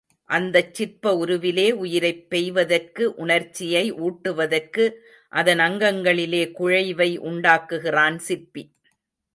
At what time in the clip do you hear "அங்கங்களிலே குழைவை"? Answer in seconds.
5.59-7.09